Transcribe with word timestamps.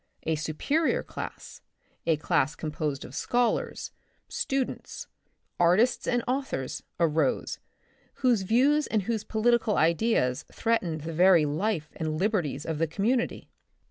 A 0.23 0.33
superior 0.33 1.03
class, 1.03 1.61
a 2.07 2.17
class 2.17 2.55
composed 2.55 3.05
of 3.05 3.13
scholars, 3.13 3.91
students, 4.27 5.05
artists 5.59 6.07
and 6.07 6.23
authors, 6.27 6.81
arose, 6.99 7.59
whose 8.15 8.41
views 8.41 8.87
and 8.87 9.03
whose 9.03 9.23
political 9.23 9.77
ideas 9.77 10.43
threatened 10.51 11.01
the 11.01 11.13
very 11.13 11.45
life 11.45 11.91
and 11.95 12.17
liberties 12.17 12.65
of 12.65 12.79
the 12.79 12.87
community. 12.87 13.51